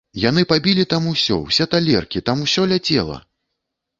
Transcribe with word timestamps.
Яны 0.29 0.43
пабілі 0.51 0.85
там 0.93 1.03
усё, 1.11 1.37
усе 1.51 1.67
талеркі, 1.75 2.23
там 2.29 2.41
усё 2.45 2.65
ляцела! 2.71 3.21